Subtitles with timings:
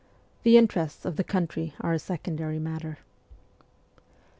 [0.41, 2.97] The interests of the country are a secondary matter.